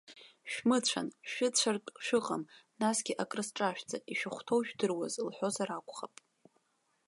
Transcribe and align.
Шәмыцәан, 0.51 1.07
шәыцәартә 1.31 1.89
шәыҟам, 2.05 2.43
насгьы 2.79 3.13
акрысҿашәҵа, 3.23 3.97
ишәыхәҭоу 4.11 4.61
жәдыруаз, 4.67 5.13
лҳәозар 5.27 5.69
акәхап. 5.69 6.13